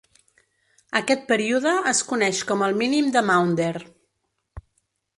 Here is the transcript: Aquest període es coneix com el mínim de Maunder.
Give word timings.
Aquest 0.99 1.27
període 1.33 1.75
es 1.93 2.03
coneix 2.13 2.41
com 2.53 2.67
el 2.71 2.77
mínim 2.83 3.15
de 3.19 3.27
Maunder. 3.31 3.73